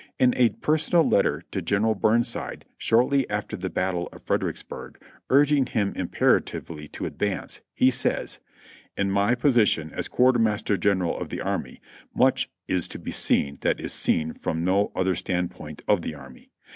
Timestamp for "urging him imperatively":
5.29-6.87